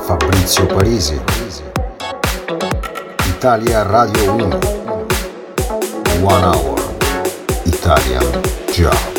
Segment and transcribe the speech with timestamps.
[0.00, 1.20] Fabrizio Parisi.
[3.26, 4.58] Italia Radio 1.
[6.22, 6.80] One Hour.
[7.64, 8.40] Italian
[8.72, 9.17] Job.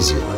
[0.00, 0.29] Anestésio.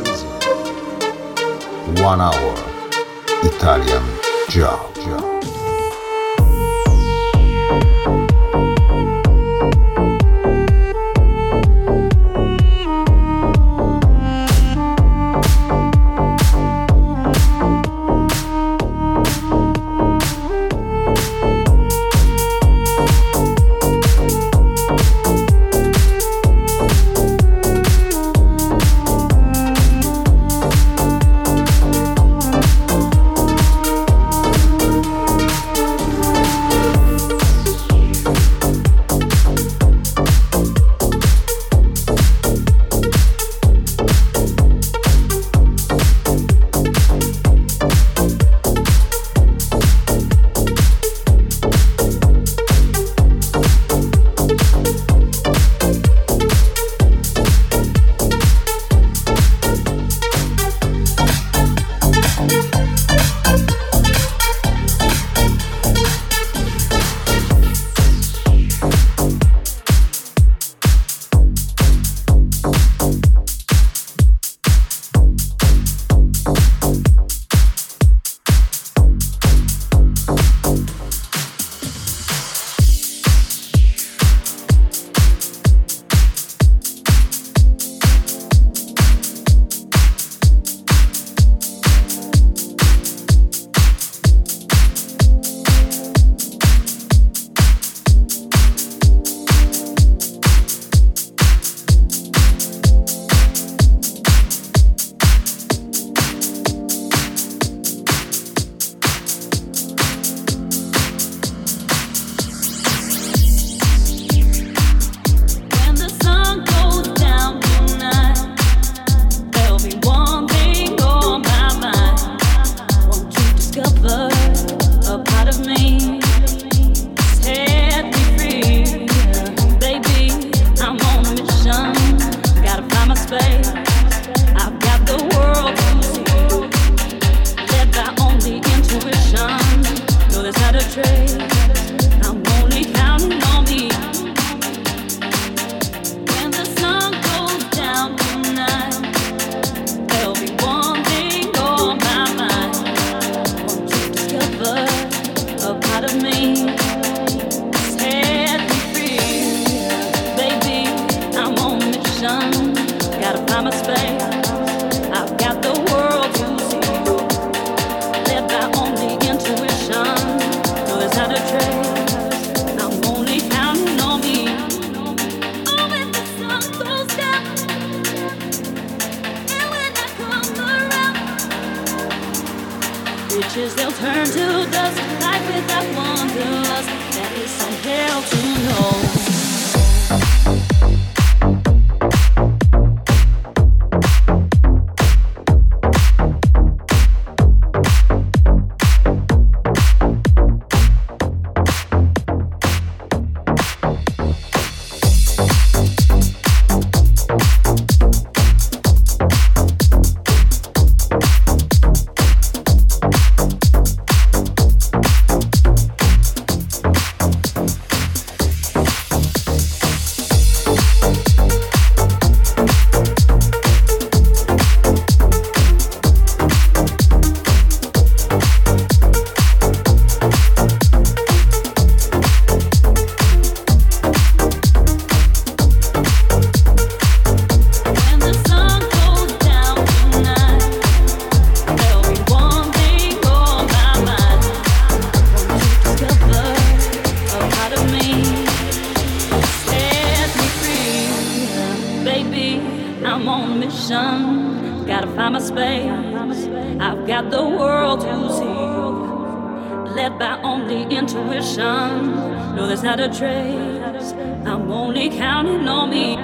[260.43, 262.15] only intuition.
[262.57, 264.13] No, there's not a trace.
[264.47, 266.17] I'm only counting on me.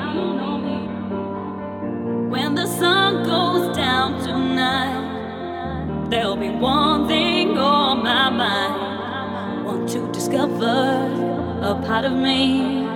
[2.31, 9.67] When the sun goes down tonight, there'll be one thing on my mind.
[9.67, 10.69] Want to discover
[11.63, 12.87] a part of me.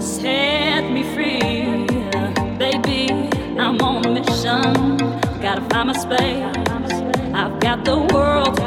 [0.00, 1.86] Set me free,
[2.58, 3.10] baby.
[3.58, 4.96] I'm on a mission.
[5.40, 6.60] Gotta find my space.
[7.34, 8.58] I've got the world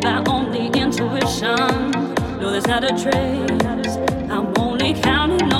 [0.00, 1.90] by only intuition.
[2.40, 3.96] No, there's not a trace.
[4.30, 5.59] I'm only counting on.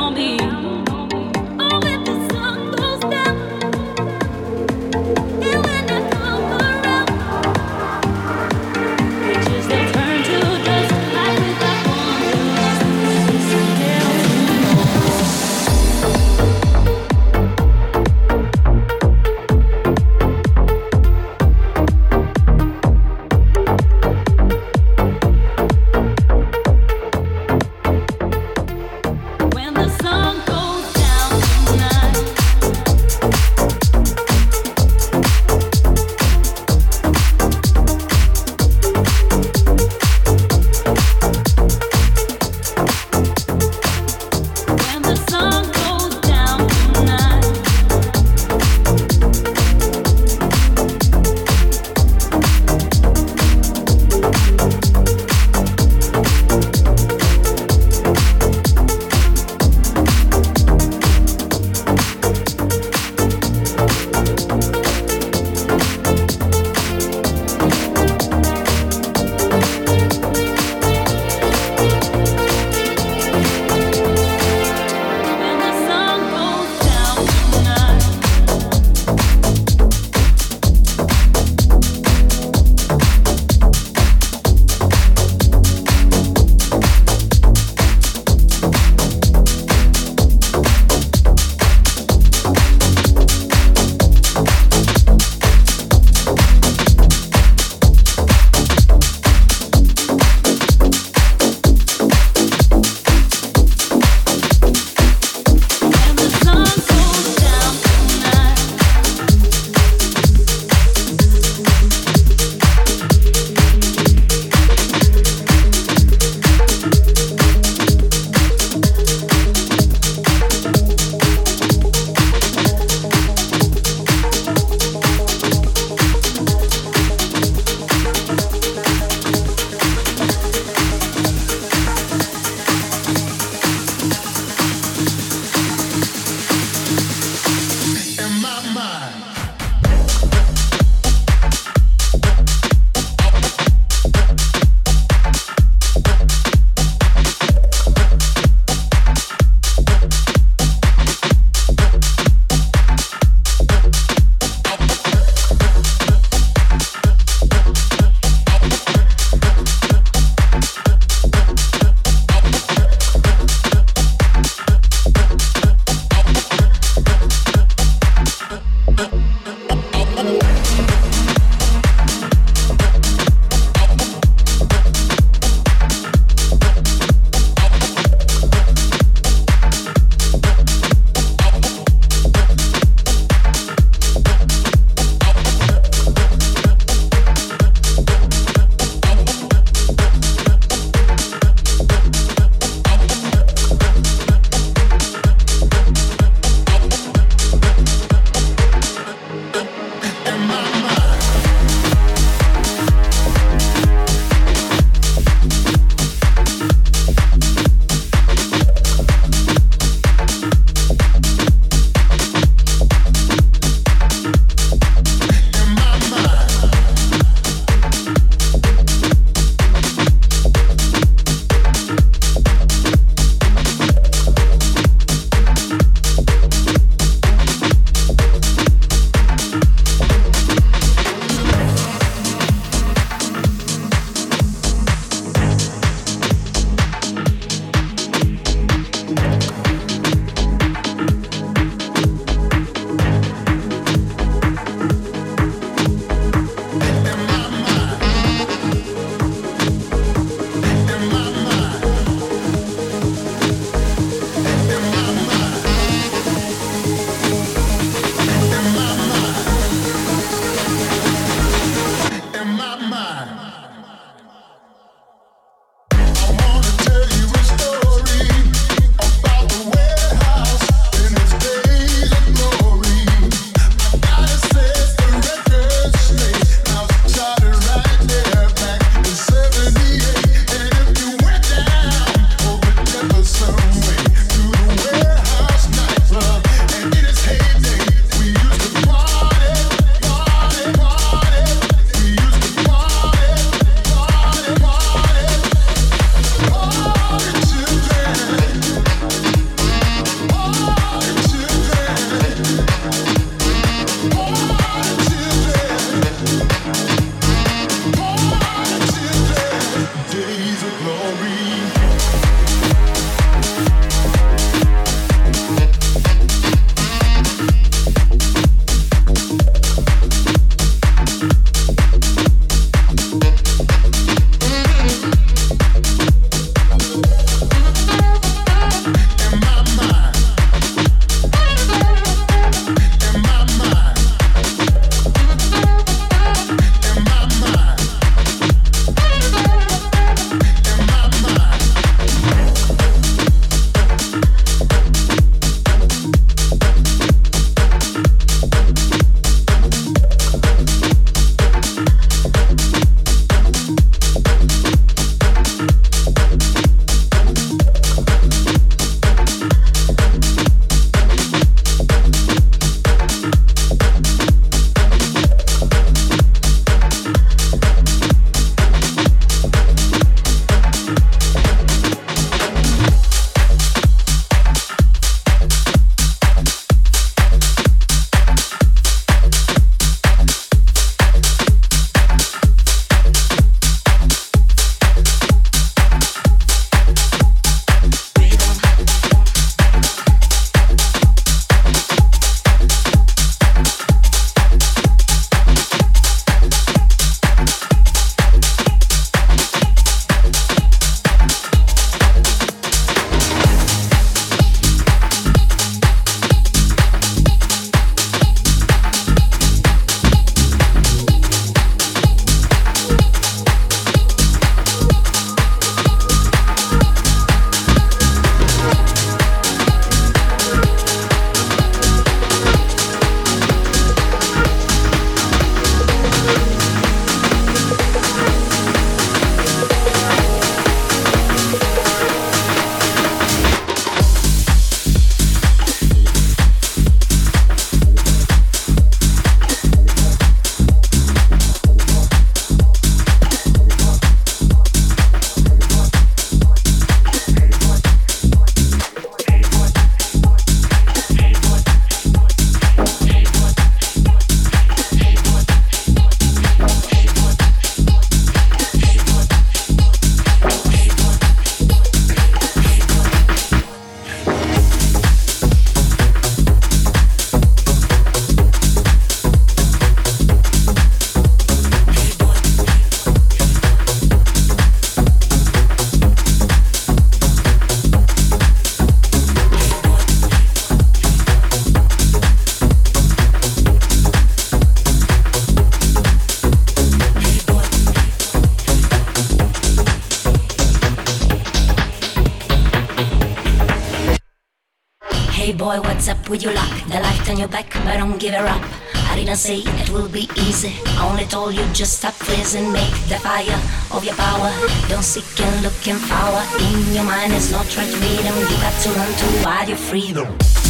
[503.30, 503.60] fire
[503.92, 504.50] of your power.
[504.88, 508.34] don't seek and look and power In your mind, it's no church freedom.
[508.50, 510.69] You got to learn to wide your freedom.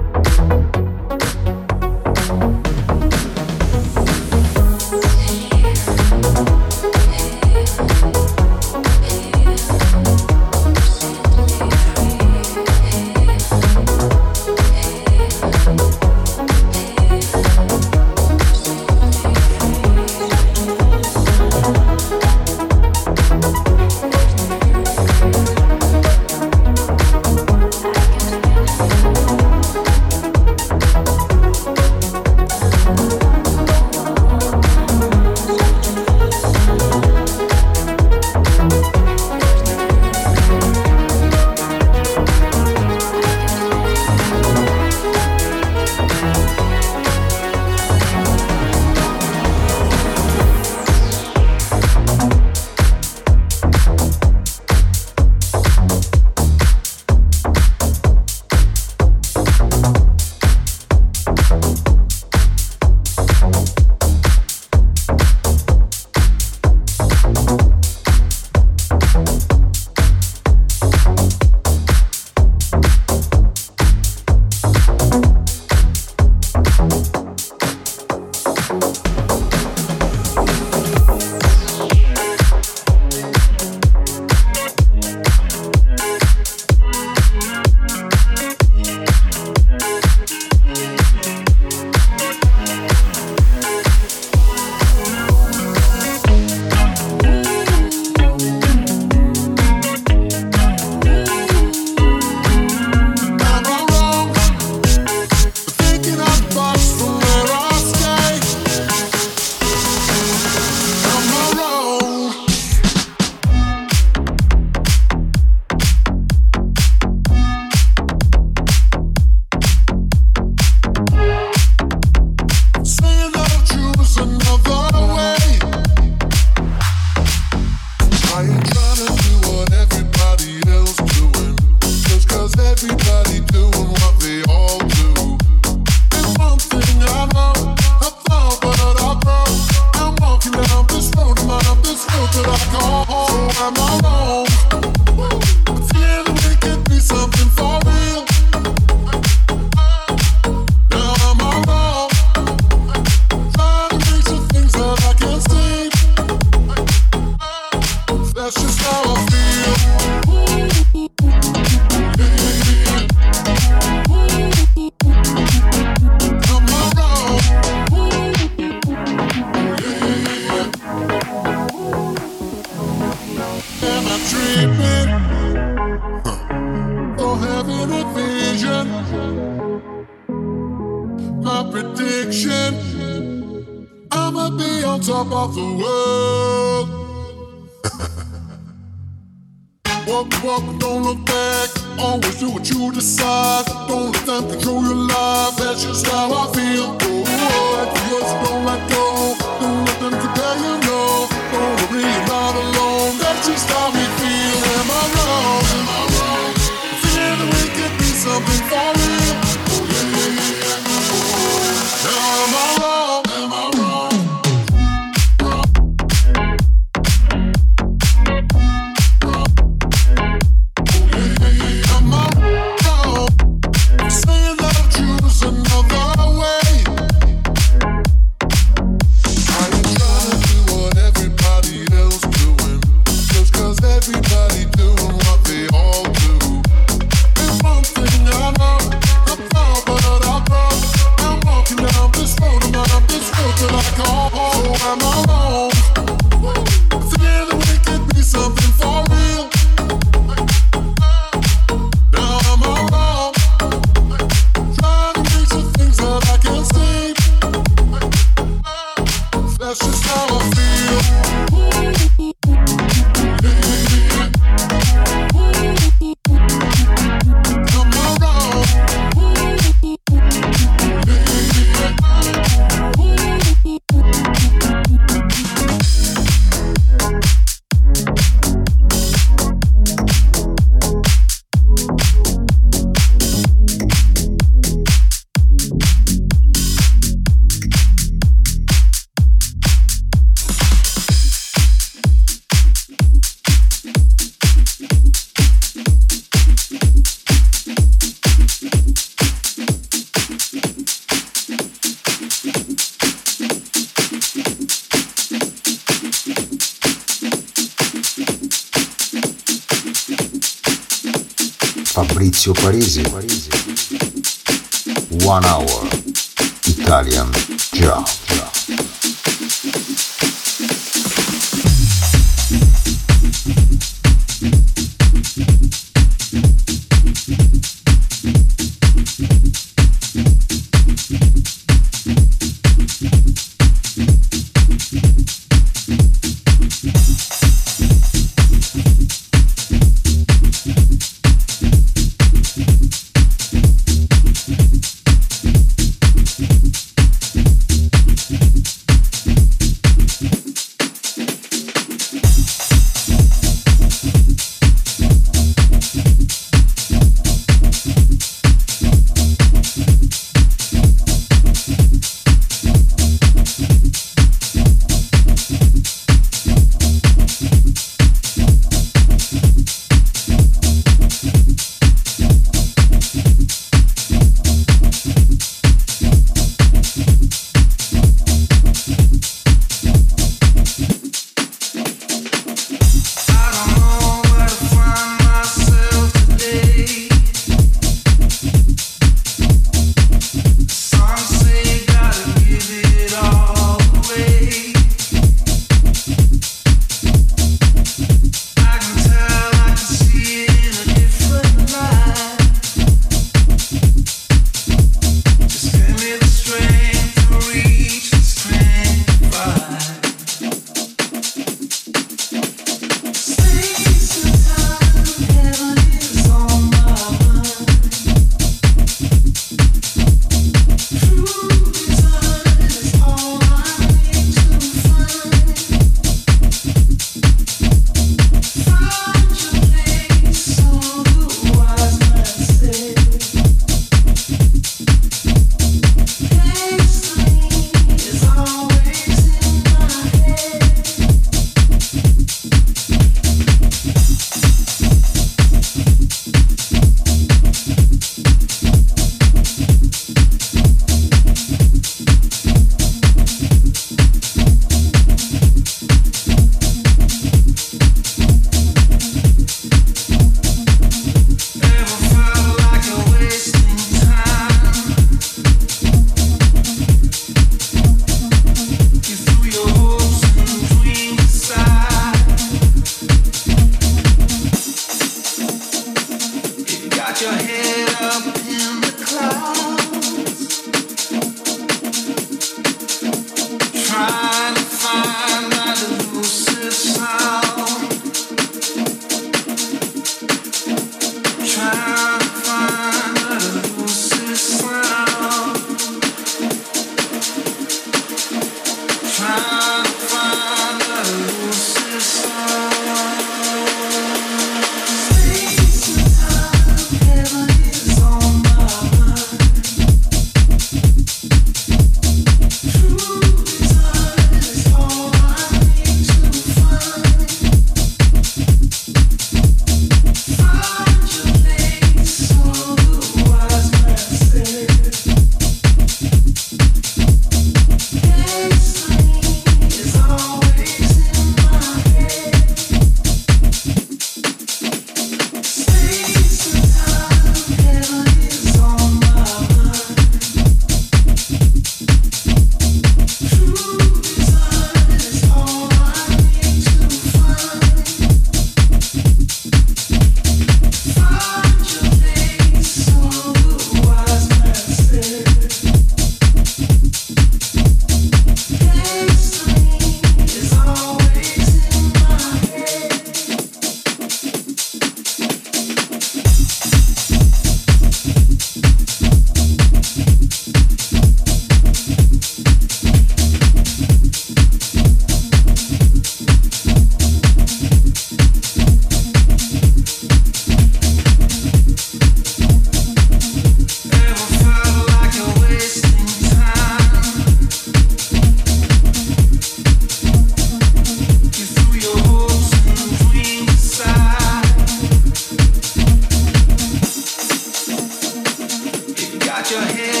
[599.51, 600.00] your head.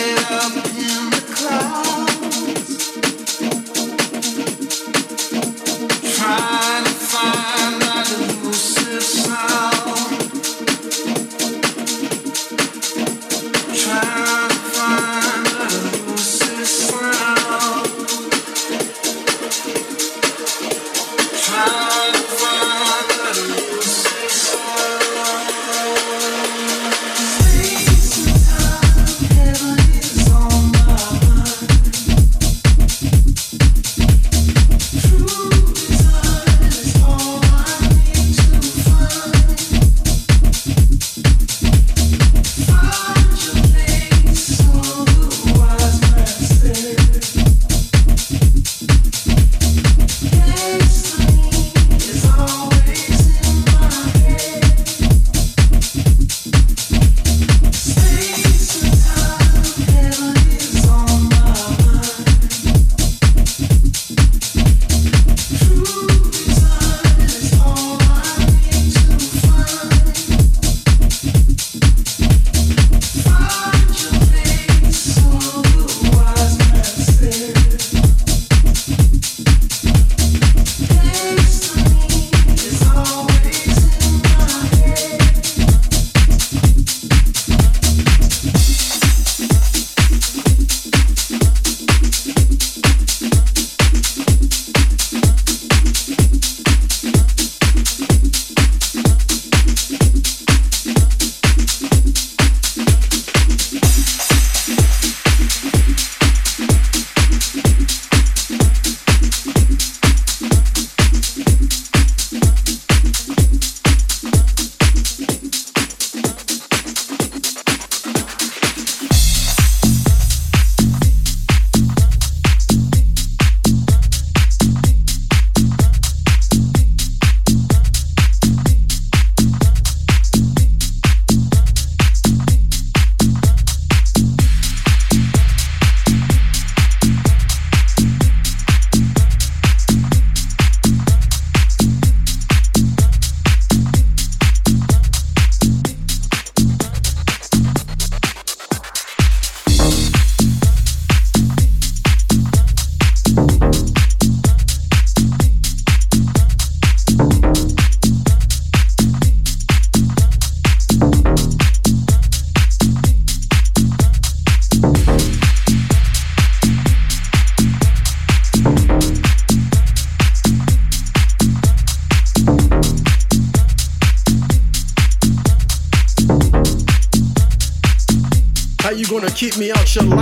[179.41, 180.20] Keep me out your life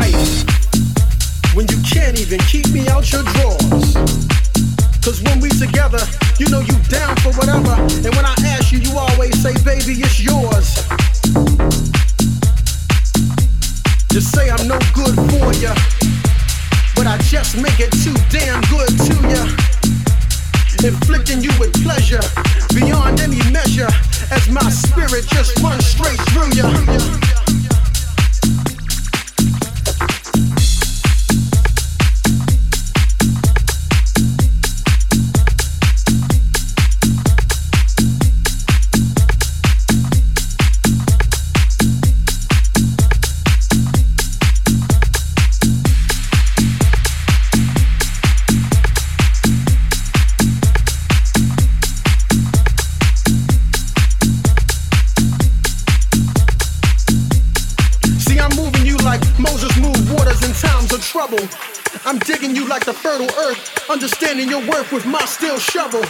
[64.29, 66.03] understanding your worth with my steel shovel.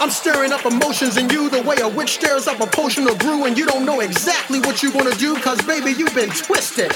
[0.00, 3.18] I'm stirring up emotions in you the way a witch stirs up a potion of
[3.18, 6.92] brew, and you don't know exactly what you're gonna do, cause baby, you've been twisted.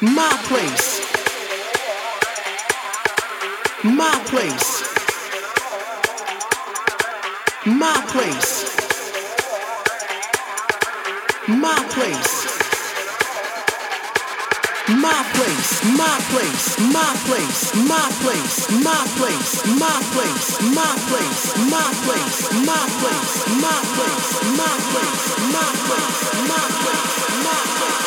[0.00, 1.00] My place.
[3.84, 4.82] My place.
[7.64, 8.76] My place.
[11.48, 12.43] My place.
[14.94, 21.90] My place, my place, my place, my place, my place, my place, my place, my
[22.04, 28.03] place, my place, my place, my place, my place, my place, my place,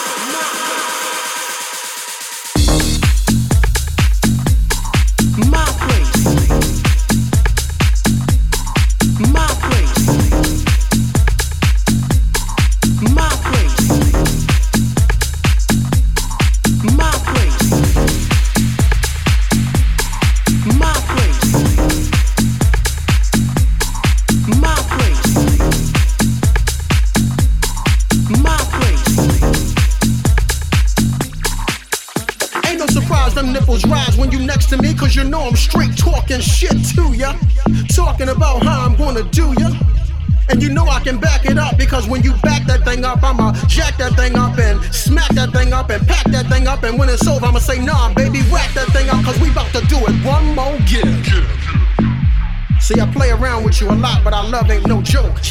[52.87, 55.41] See, I play around with you a lot, but our love ain't no joke.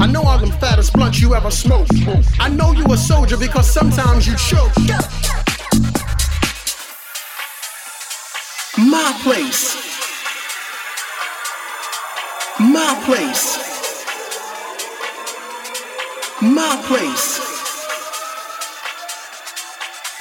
[0.00, 1.92] I know all them fattest blunts you ever smoked.
[2.40, 4.72] I know you a soldier because sometimes you choke.
[8.76, 9.76] My place.
[12.58, 14.04] My place.
[16.42, 17.50] My place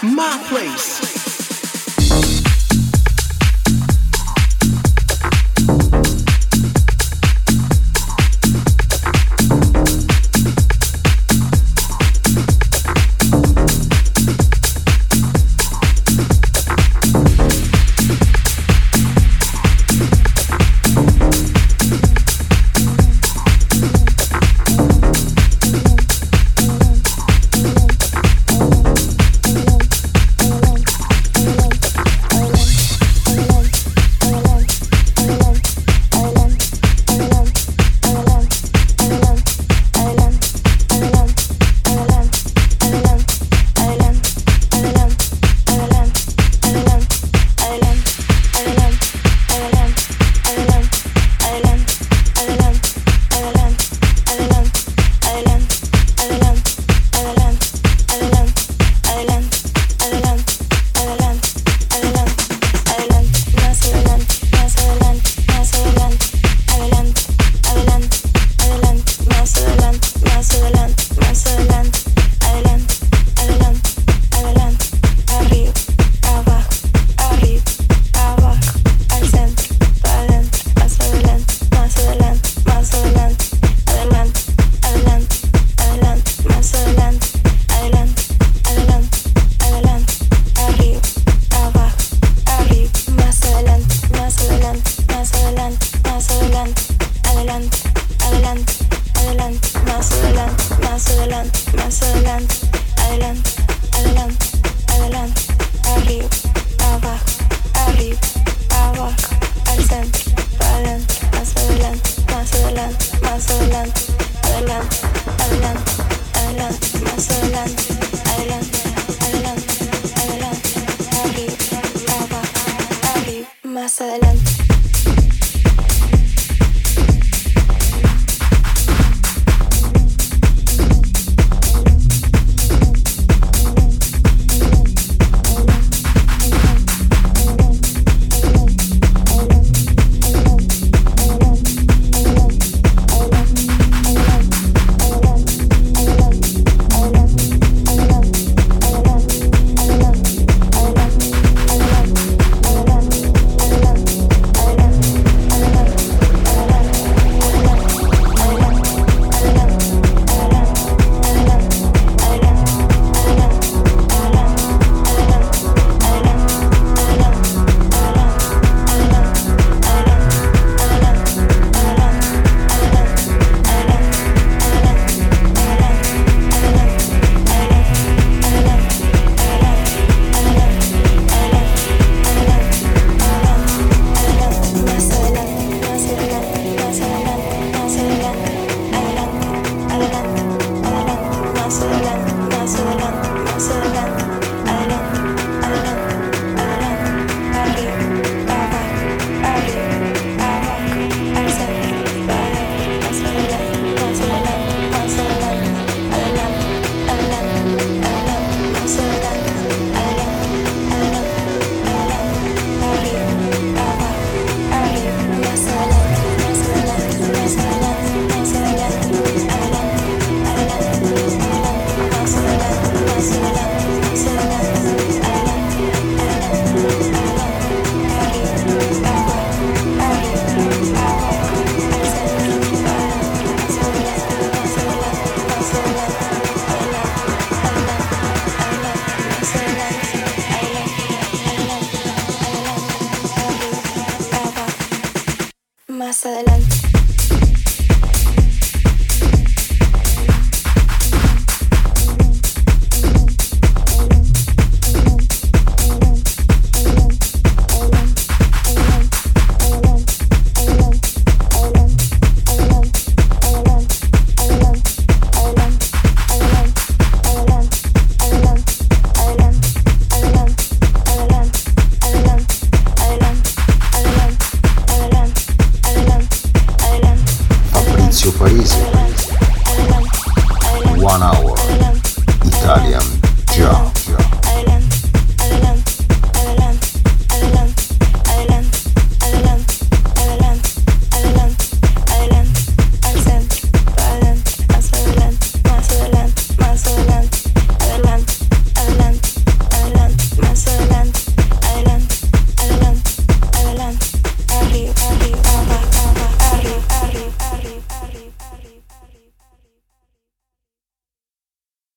[0.02, 1.49] my place.